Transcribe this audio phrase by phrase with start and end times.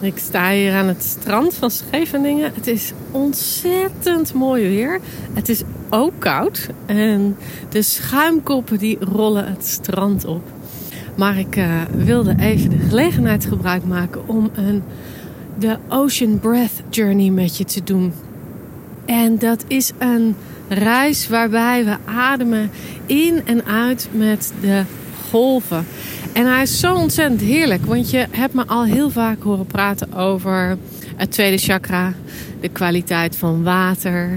[0.00, 2.52] Ik sta hier aan het strand van Scheveningen.
[2.54, 5.00] Het is ontzettend mooi weer.
[5.32, 7.36] Het is ook koud en
[7.68, 10.42] de schuimkoppen die rollen het strand op.
[11.14, 14.82] Maar ik uh, wilde even de gelegenheid gebruik maken om een,
[15.58, 18.12] de Ocean Breath Journey met je te doen.
[19.04, 20.36] En dat is een
[20.68, 22.70] reis waarbij we ademen
[23.06, 24.82] in en uit met de
[25.30, 25.86] golven.
[26.36, 30.12] En hij is zo ontzettend heerlijk, want je hebt me al heel vaak horen praten
[30.12, 30.78] over
[31.16, 32.14] het tweede chakra,
[32.60, 34.30] de kwaliteit van water.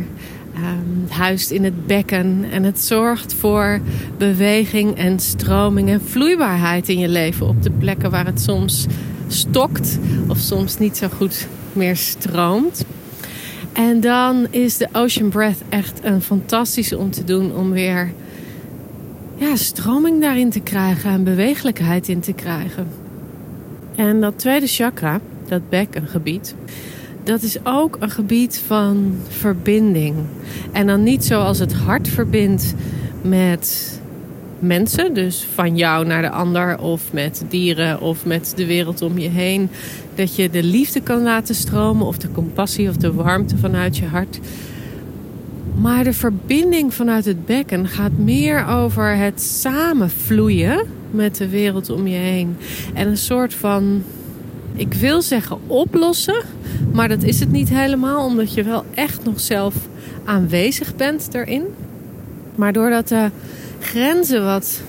[0.55, 3.79] Um, het huist in het bekken en het zorgt voor
[4.17, 8.85] beweging en stroming en vloeibaarheid in je leven op de plekken waar het soms
[9.27, 12.85] stokt of soms niet zo goed meer stroomt.
[13.73, 18.13] En dan is de Ocean Breath echt een fantastische om te doen om weer
[19.39, 22.87] ja, stroming daarin te krijgen en bewegelijkheid in te krijgen.
[23.95, 26.55] En dat tweede chakra, dat bekkengebied,
[27.23, 30.15] dat is ook een gebied van verbinding.
[30.71, 32.75] En dan niet zoals het hart verbindt
[33.21, 33.99] met
[34.59, 39.17] mensen, dus van jou naar de ander, of met dieren of met de wereld om
[39.17, 39.69] je heen.
[40.15, 44.05] Dat je de liefde kan laten stromen, of de compassie of de warmte vanuit je
[44.05, 44.39] hart.
[45.81, 52.07] Maar de verbinding vanuit het bekken gaat meer over het samenvloeien met de wereld om
[52.07, 52.57] je heen.
[52.93, 54.03] En een soort van,
[54.75, 56.43] ik wil zeggen oplossen,
[56.91, 59.75] maar dat is het niet helemaal, omdat je wel echt nog zelf
[60.25, 61.63] aanwezig bent erin.
[62.55, 63.29] Maar doordat de
[63.79, 64.81] grenzen wat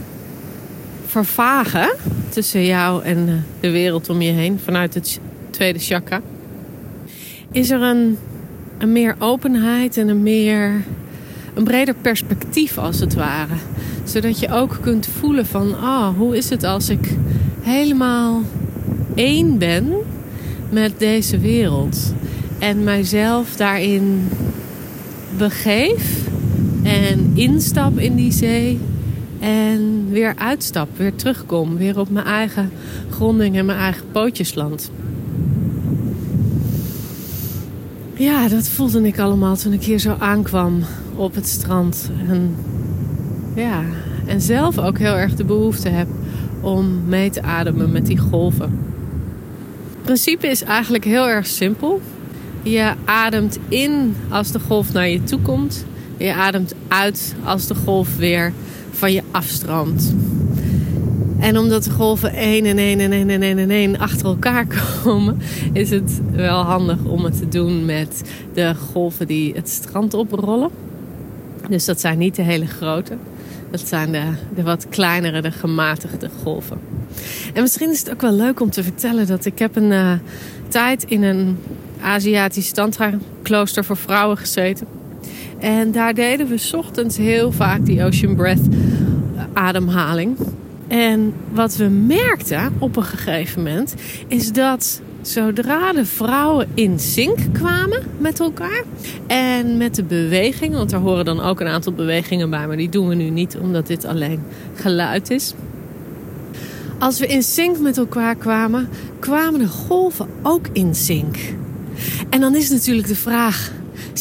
[1.06, 1.90] vervagen
[2.28, 5.20] tussen jou en de wereld om je heen vanuit het
[5.50, 6.20] tweede chakra,
[7.52, 8.18] is er een
[8.80, 10.84] een meer openheid en een meer
[11.54, 13.54] een breder perspectief als het ware.
[14.04, 17.16] Zodat je ook kunt voelen van, ah, oh, hoe is het als ik
[17.60, 18.42] helemaal
[19.14, 19.92] één ben
[20.70, 22.14] met deze wereld
[22.58, 24.28] en mijzelf daarin
[25.38, 26.28] begeef
[26.82, 28.78] en instap in die zee
[29.40, 32.70] en weer uitstap, weer terugkom, weer op mijn eigen
[33.10, 34.90] gronding en mijn eigen pootjes land.
[38.20, 40.82] Ja, dat voelde ik allemaal toen ik hier zo aankwam
[41.16, 42.10] op het strand.
[42.28, 42.56] En,
[43.54, 43.82] ja,
[44.26, 46.08] en zelf ook heel erg de behoefte heb
[46.60, 48.78] om mee te ademen met die golven.
[49.90, 52.00] Het principe is eigenlijk heel erg simpel.
[52.62, 55.84] Je ademt in als de golf naar je toe komt.
[56.16, 58.52] Je ademt uit als de golf weer
[58.90, 60.14] van je afstroomt.
[61.40, 64.66] En omdat de golven één en één en één en één en één achter elkaar
[65.02, 65.38] komen,
[65.72, 68.22] is het wel handig om het te doen met
[68.54, 70.70] de golven die het strand oprollen.
[71.68, 73.16] Dus dat zijn niet de hele grote.
[73.70, 74.22] Dat zijn de,
[74.54, 76.78] de wat kleinere, de gematigde golven.
[77.54, 80.12] En misschien is het ook wel leuk om te vertellen dat ik heb een uh,
[80.68, 81.58] tijd in een
[82.02, 83.12] Aziatisch tantra
[83.42, 84.86] klooster voor vrouwen gezeten.
[85.58, 88.66] En daar deden we ochtends heel vaak die ocean breath
[89.52, 90.36] ademhaling.
[90.90, 93.94] En wat we merkten op een gegeven moment
[94.28, 98.82] is dat zodra de vrouwen in sync kwamen met elkaar
[99.26, 102.88] en met de beweging, want er horen dan ook een aantal bewegingen bij, maar die
[102.88, 104.42] doen we nu niet omdat dit alleen
[104.74, 105.54] geluid is.
[106.98, 111.36] Als we in sync met elkaar kwamen, kwamen de golven ook in sync.
[112.30, 113.72] En dan is natuurlijk de vraag: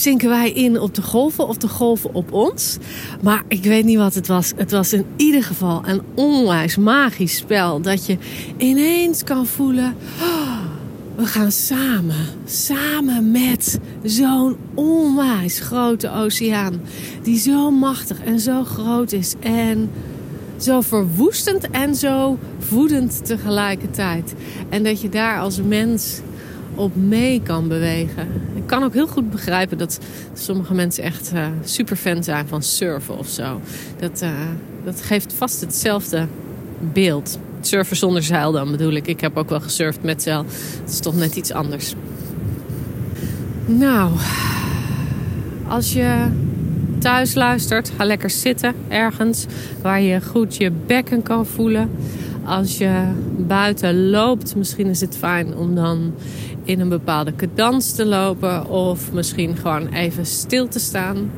[0.02, 2.78] zinken wij in op de golven of de golven op ons.
[3.22, 4.54] Maar ik weet niet wat het was.
[4.56, 7.82] Het was in ieder geval een onwijs magisch spel.
[7.82, 8.18] Dat je
[8.58, 9.96] ineens kan voelen.
[10.22, 10.60] Oh,
[11.16, 12.26] we gaan samen.
[12.46, 16.82] Samen met zo'n onwijs grote oceaan.
[17.24, 19.34] Die zo machtig en zo groot is.
[19.40, 19.90] En
[20.58, 24.34] zo verwoestend en zo voedend tegelijkertijd.
[24.70, 26.22] En dat je daar als mens
[26.80, 28.28] op mee kan bewegen.
[28.56, 30.00] Ik kan ook heel goed begrijpen dat
[30.34, 33.62] sommige mensen echt uh, super fan zijn van surfen of zo.
[34.00, 34.30] Dat, uh,
[34.86, 36.28] dat geeft vast hetzelfde
[36.80, 37.40] beeld.
[37.62, 39.08] Surfen zonder zeil dan bedoel ik.
[39.08, 40.46] Ik heb ook wel gesurfd met zeil.
[40.82, 41.94] Het is toch net iets anders.
[43.66, 44.12] Nou,
[45.68, 46.26] als je
[47.00, 49.46] thuis luistert, ga lekker zitten ergens
[49.82, 51.90] waar je goed je bekken kan voelen
[52.50, 53.02] als je
[53.38, 56.14] buiten loopt, misschien is het fijn om dan
[56.70, 58.70] in een bepaalde cadans te lopen.
[58.70, 61.32] Of misschien gewoon even stil te staan.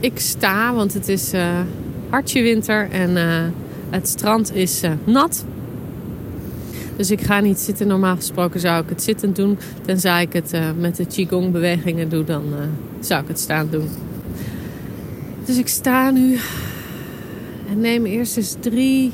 [0.00, 1.60] Ik sta, want het is uh,
[2.08, 3.42] hartje winter en uh,
[3.90, 5.44] het strand is uh, nat.
[6.96, 7.86] Dus ik ga niet zitten.
[7.86, 9.58] Normaal gesproken zou ik het zittend doen.
[9.86, 12.42] Tenzij ik het met de Qigong bewegingen doe, dan
[13.00, 13.88] zou ik het staan doen.
[15.44, 16.38] Dus ik sta nu
[17.70, 19.12] en neem eerst eens drie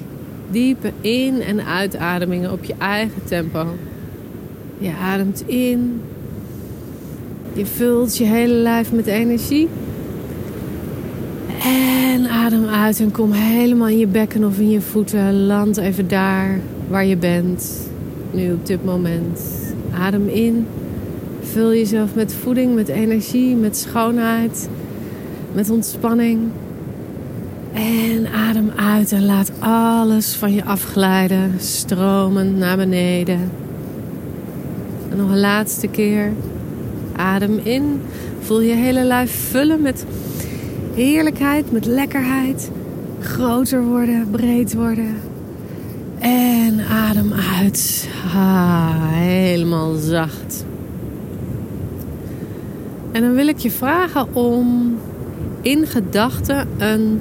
[0.51, 3.67] diepe in- en uitademingen op je eigen tempo.
[4.79, 6.01] Je ademt in.
[7.53, 9.69] Je vult je hele lijf met energie.
[11.65, 15.47] En adem uit en kom helemaal in je bekken of in je voeten.
[15.47, 17.89] Land even daar waar je bent.
[18.31, 19.41] Nu op dit moment.
[19.95, 20.67] Adem in.
[21.43, 24.69] Vul jezelf met voeding, met energie, met schoonheid,
[25.53, 26.39] met ontspanning.
[27.73, 33.51] En adem uit en laat alles van je afglijden, stromend naar beneden.
[35.11, 36.33] En nog een laatste keer.
[37.17, 38.01] Adem in.
[38.41, 40.05] Voel je hele lijf vullen met
[40.95, 42.71] heerlijkheid, met lekkerheid.
[43.21, 45.17] Groter worden, breed worden.
[46.19, 48.09] En adem uit.
[48.35, 50.65] Ah, helemaal zacht.
[53.13, 54.97] En dan wil ik je vragen om
[55.61, 57.21] in gedachten een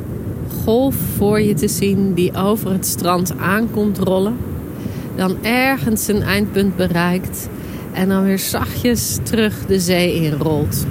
[0.64, 4.38] golf voor je te zien die over het strand aankomt rollen.
[5.16, 7.50] Dan ergens een eindpunt bereikt
[7.94, 10.86] en dan weer zachtjes terug de zee inrolt.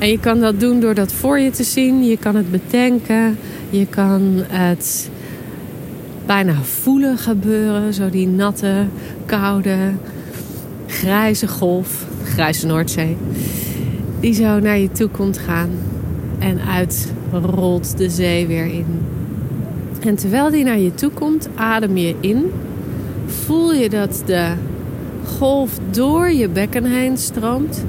[0.00, 2.04] En je kan dat doen door dat voor je te zien.
[2.04, 3.38] Je kan het bedenken.
[3.70, 5.10] Je kan het
[6.26, 7.94] bijna voelen gebeuren.
[7.94, 8.86] Zo die natte,
[9.26, 9.76] koude,
[10.86, 13.16] grijze golf, grijze Noordzee.
[14.20, 15.70] Die zo naar je toe komt gaan.
[16.38, 16.58] En
[17.32, 18.86] uitrolt de zee weer in.
[20.00, 22.52] En terwijl die naar je toe komt, adem je in.
[23.26, 24.52] Voel je dat de
[25.24, 27.84] golf door je bekken heen stroomt.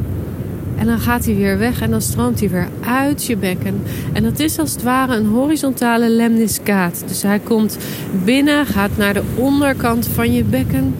[0.78, 3.82] En dan gaat hij weer weg en dan stroomt hij weer uit je bekken.
[4.14, 7.04] En dat is als het ware een horizontale lemniscaat.
[7.08, 7.78] Dus hij komt
[8.24, 10.96] binnen, gaat naar de onderkant van je bekken.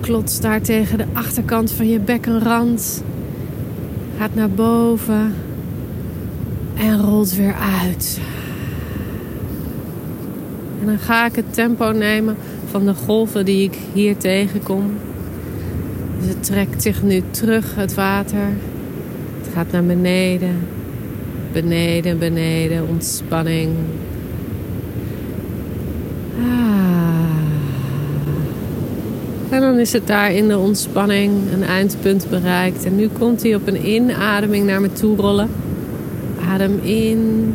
[0.00, 3.02] Klotst daar tegen de achterkant van je bekkenrand.
[4.18, 5.34] Gaat naar boven.
[6.76, 8.20] En rolt weer uit.
[10.80, 12.36] En dan ga ik het tempo nemen
[12.70, 14.92] van de golven die ik hier tegenkom.
[16.20, 18.46] Dus het trekt zich nu terug, het water.
[19.38, 20.58] Het gaat naar beneden.
[21.52, 23.70] Beneden, beneden, ontspanning.
[26.40, 26.74] Ah.
[29.50, 32.84] En dan is het daar in de ontspanning een eindpunt bereikt.
[32.84, 35.48] En nu komt hij op een inademing naar me toe rollen.
[36.54, 37.54] Adem in.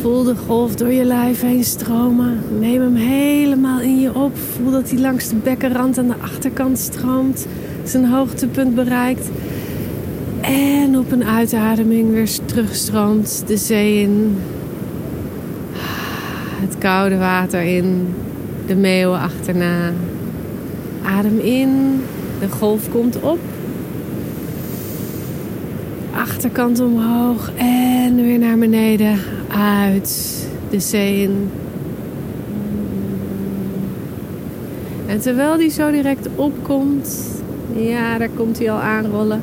[0.00, 2.40] Voel de golf door je lijf heen stromen.
[2.60, 4.36] Neem hem helemaal in je op.
[4.36, 7.46] Voel dat hij langs de bekkenrand aan de achterkant stroomt.
[7.84, 9.28] Zijn hoogtepunt bereikt.
[10.40, 14.36] En op een uitademing weer terugstroomt de zee in.
[16.60, 18.14] Het koude water in.
[18.66, 19.92] De meeuwen achterna.
[21.04, 22.00] Adem in.
[22.40, 23.38] De golf komt op
[26.14, 29.18] achterkant omhoog en weer naar beneden
[29.48, 31.50] uit de zee in.
[35.06, 37.42] En terwijl die zo direct opkomt,
[37.76, 39.40] ja, daar komt hij al aanrollen.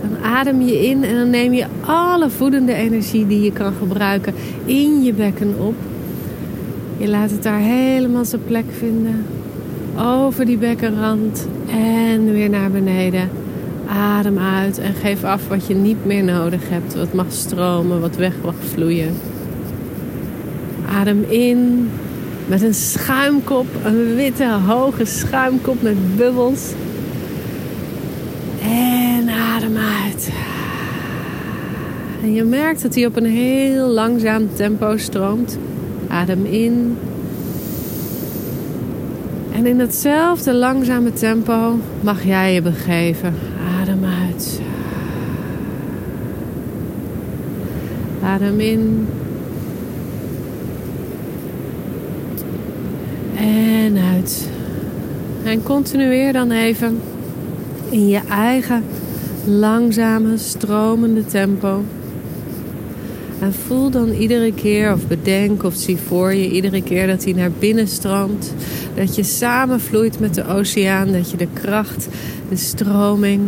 [0.00, 4.34] Dan adem je in en dan neem je alle voedende energie die je kan gebruiken
[4.64, 5.74] in je bekken op.
[6.96, 9.26] Je laat het daar helemaal zijn plek vinden.
[9.98, 13.28] Over die bekkenrand en weer naar beneden.
[13.94, 16.94] Adem uit en geef af wat je niet meer nodig hebt.
[16.94, 19.14] Wat mag stromen, wat weg mag vloeien.
[20.88, 21.90] Adem in
[22.46, 26.72] met een schuimkop, een witte hoge schuimkop met bubbels.
[28.62, 30.32] En adem uit.
[32.22, 35.58] En je merkt dat hij op een heel langzaam tempo stroomt.
[36.08, 36.96] Adem in.
[39.52, 43.34] En in datzelfde langzame tempo mag jij je begeven.
[48.22, 49.06] Adem in.
[53.36, 54.48] En uit.
[55.44, 57.00] En continueer dan even
[57.90, 58.84] in je eigen
[59.44, 61.82] langzame, stromende tempo.
[63.40, 67.32] En voel dan iedere keer, of bedenk of zie voor je iedere keer dat hij
[67.32, 68.54] naar binnen stroomt.
[68.94, 72.08] Dat je samenvloeit met de oceaan, dat je de kracht,
[72.48, 73.40] de stroming,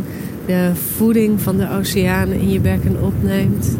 [0.46, 3.76] de voeding van de oceanen in je bekken opneemt.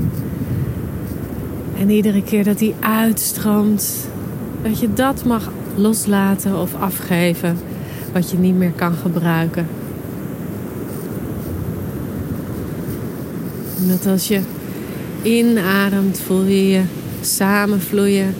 [1.78, 4.08] En iedere keer dat die uitstroomt,
[4.62, 7.56] dat je dat mag loslaten of afgeven
[8.12, 9.66] wat je niet meer kan gebruiken.
[13.78, 14.40] En dat als je
[15.22, 16.82] inademt, voel je je
[17.20, 18.34] samenvloeien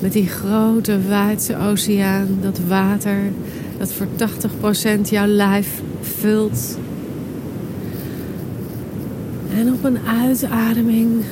[0.00, 3.18] met die grote wijdse oceaan, dat water
[3.78, 4.06] dat voor
[4.98, 6.78] 80% jouw lijf vult.
[9.58, 11.24] En op een uitademing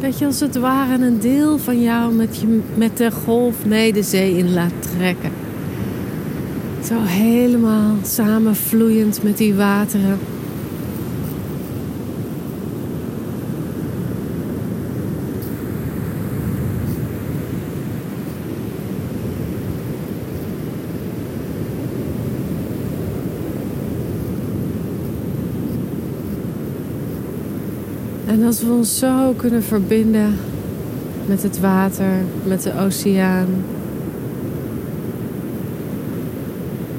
[0.00, 3.92] dat je als het ware een deel van jou met, je, met de golf mee
[3.92, 5.30] de zee in laat trekken.
[6.84, 10.18] Zo helemaal samenvloeiend met die wateren.
[28.36, 30.34] En als we ons zo kunnen verbinden
[31.26, 32.12] met het water,
[32.44, 33.46] met de oceaan,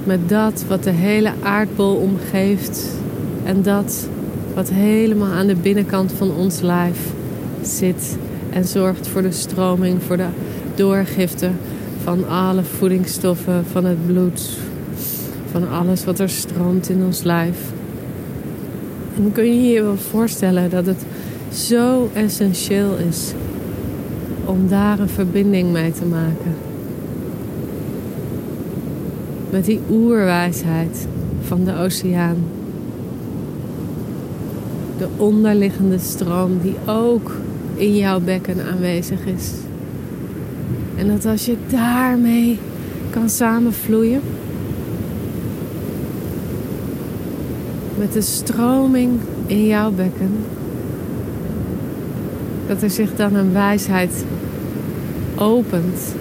[0.03, 2.86] met dat wat de hele aardbol omgeeft
[3.44, 4.08] en dat
[4.53, 7.00] wat helemaal aan de binnenkant van ons lijf
[7.62, 8.17] zit
[8.50, 10.29] en zorgt voor de stroming, voor de
[10.75, 11.50] doorgifte
[12.03, 14.50] van alle voedingsstoffen, van het bloed,
[15.51, 17.58] van alles wat er stroomt in ons lijf.
[19.17, 21.06] En kun je je wel voorstellen dat het
[21.54, 23.34] zo essentieel is
[24.46, 26.56] om daar een verbinding mee te maken.
[29.50, 31.08] Met die oerwijsheid
[31.42, 32.38] van de oceaan.
[34.98, 37.32] De onderliggende stroom die ook
[37.75, 39.51] in jouw bekken aanwezig is.
[40.96, 42.60] En dat als je daarmee
[43.10, 44.22] kan samenvloeien.
[47.98, 50.32] Met de stroming in jouw bekken
[52.68, 54.26] dat er zich dan een wijsheid
[55.36, 56.16] opent.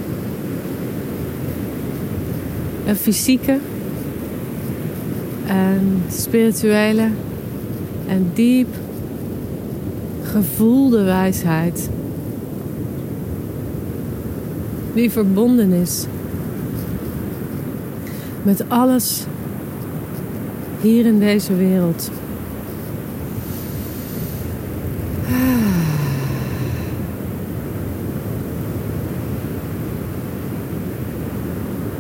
[2.87, 3.59] Een fysieke,
[5.49, 7.09] een spirituele
[8.07, 8.75] en diep
[10.23, 11.89] gevoelde wijsheid.
[14.95, 16.07] Die verbonden is
[18.43, 19.25] met alles
[20.81, 22.11] hier in deze wereld.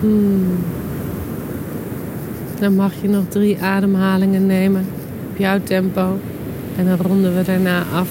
[0.06, 0.64] Hmm.
[2.60, 4.86] Dan mag je nog drie ademhalingen nemen
[5.30, 6.18] op jouw tempo.
[6.76, 8.08] En dan ronden we daarna af.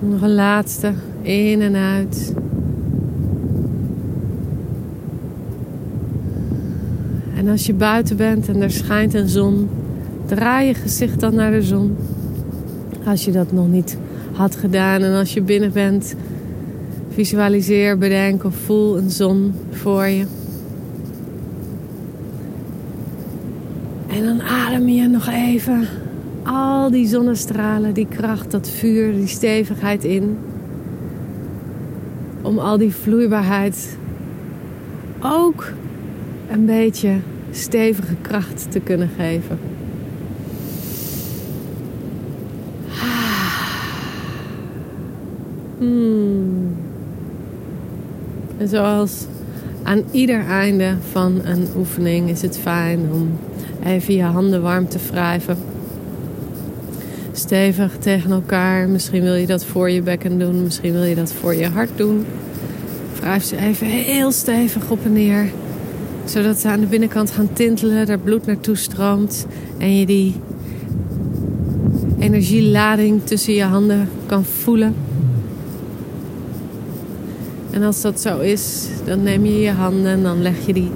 [0.00, 0.92] Nog een laatste.
[1.22, 2.34] In en uit.
[7.46, 9.68] En als je buiten bent en er schijnt een zon,
[10.24, 11.96] draai je gezicht dan naar de zon.
[13.04, 13.96] Als je dat nog niet
[14.32, 16.14] had gedaan en als je binnen bent,
[17.10, 20.24] visualiseer, bedenk of voel een zon voor je.
[24.06, 25.88] En dan adem je nog even
[26.42, 30.38] al die zonnestralen, die kracht, dat vuur, die stevigheid in.
[32.42, 33.96] Om al die vloeibaarheid
[35.20, 35.72] ook
[36.50, 37.10] een beetje
[37.56, 39.58] stevige kracht te kunnen geven.
[45.78, 46.76] Hmm.
[48.58, 49.26] En zoals
[49.82, 53.38] aan ieder einde van een oefening is het fijn om
[53.84, 55.56] even je handen warm te wrijven.
[57.32, 58.88] Stevig tegen elkaar.
[58.88, 60.62] Misschien wil je dat voor je bekken doen.
[60.62, 62.26] Misschien wil je dat voor je hart doen.
[63.20, 65.50] Wrijf ze even heel stevig op en neer
[66.26, 69.46] zodat ze aan de binnenkant gaan tintelen, daar bloed naartoe stroomt
[69.78, 70.34] en je die
[72.18, 74.94] energielading tussen je handen kan voelen.
[77.70, 80.90] En als dat zo is, dan neem je je handen en dan leg je die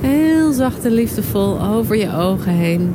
[0.00, 2.94] heel zacht en liefdevol over je ogen heen.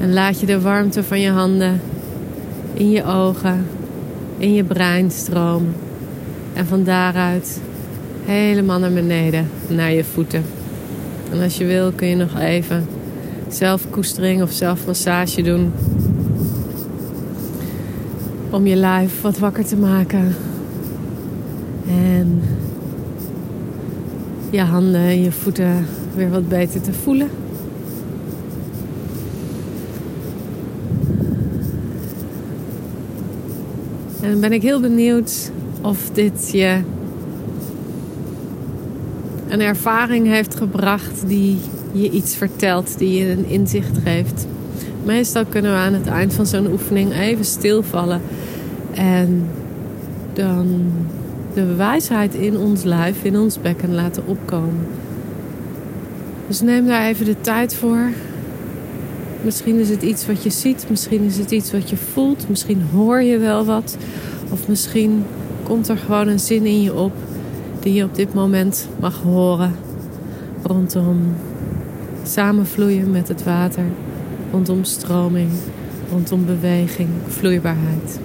[0.00, 1.80] En laat je de warmte van je handen
[2.74, 3.66] in je ogen,
[4.38, 5.85] in je brein stromen.
[6.56, 7.60] En van daaruit
[8.24, 10.44] helemaal naar beneden, naar je voeten.
[11.32, 12.86] En als je wil kun je nog even
[13.48, 15.72] zelfkoestering of zelfmassage doen.
[18.50, 20.34] Om je lijf wat wakker te maken.
[21.88, 22.42] En
[24.50, 27.28] je handen en je voeten weer wat beter te voelen.
[34.22, 35.50] En dan ben ik heel benieuwd
[35.86, 36.80] of dit je
[39.48, 41.58] een ervaring heeft gebracht die
[41.92, 44.46] je iets vertelt, die je een inzicht geeft.
[45.04, 48.20] Meestal kunnen we aan het eind van zo'n oefening even stilvallen
[48.94, 49.48] en
[50.32, 50.92] dan
[51.54, 54.86] de wijsheid in ons lijf, in ons bekken laten opkomen.
[56.46, 58.10] Dus neem daar even de tijd voor.
[59.42, 62.82] Misschien is het iets wat je ziet, misschien is het iets wat je voelt, misschien
[62.92, 63.96] hoor je wel wat.
[64.50, 65.24] Of misschien
[65.66, 67.12] komt er gewoon een zin in je op
[67.80, 69.72] die je op dit moment mag horen.
[70.62, 71.34] Rondom
[72.22, 73.84] samenvloeien met het water,
[74.50, 75.50] rondom stroming,
[76.10, 78.20] rondom beweging, vloeibaarheid.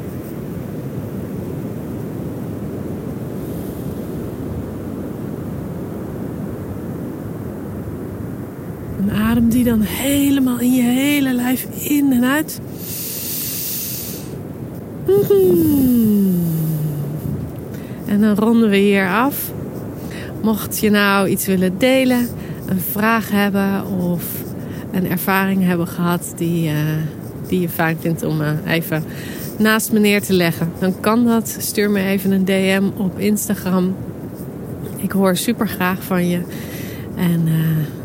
[9.00, 12.62] Een adem die dan helemaal in je hele lijf in en uit.
[18.12, 19.52] En dan ronden we hier af.
[20.42, 22.28] Mocht je nou iets willen delen,
[22.66, 24.24] een vraag hebben of
[24.92, 26.78] een ervaring hebben gehad die, uh,
[27.48, 29.04] die je fijn vindt om uh, even
[29.58, 31.56] naast me neer te leggen, dan kan dat.
[31.60, 33.96] Stuur me even een DM op Instagram.
[34.98, 36.42] Ik hoor super graag van je.
[37.16, 37.54] En uh,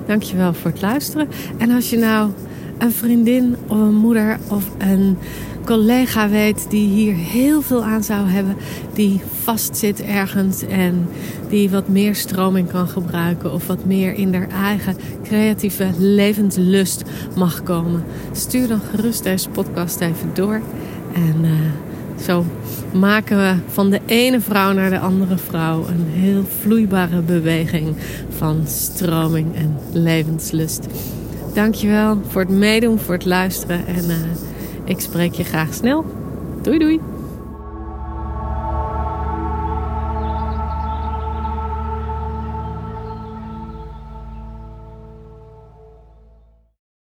[0.06, 1.28] dankjewel voor het luisteren.
[1.58, 2.30] En als je nou
[2.78, 5.18] een vriendin of een moeder of een
[5.66, 8.56] collega weet die hier heel veel aan zou hebben,
[8.94, 11.08] die vastzit ergens en
[11.48, 17.02] die wat meer stroming kan gebruiken of wat meer in haar eigen creatieve levenslust
[17.36, 20.60] mag komen, stuur dan gerust deze podcast even door.
[21.14, 21.50] En uh,
[22.24, 22.44] zo
[22.92, 27.96] maken we van de ene vrouw naar de andere vrouw een heel vloeibare beweging
[28.36, 30.86] van stroming en levenslust.
[31.54, 34.16] Dankjewel voor het meedoen, voor het luisteren en uh,
[34.86, 36.04] ik spreek je graag snel.
[36.62, 37.15] Doei doei!